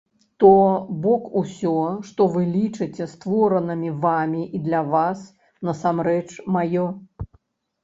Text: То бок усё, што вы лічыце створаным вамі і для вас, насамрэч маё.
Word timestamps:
То 0.43 0.49
бок 1.01 1.27
усё, 1.41 1.73
што 2.07 2.27
вы 2.37 2.41
лічыце 2.55 3.07
створаным 3.13 3.85
вамі 4.07 4.43
і 4.59 4.63
для 4.65 4.81
вас, 4.97 5.23
насамрэч 5.71 6.27
маё. 6.59 6.91